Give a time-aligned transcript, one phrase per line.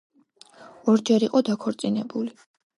[0.95, 2.37] ორჯერ იყო დაქორწინებული.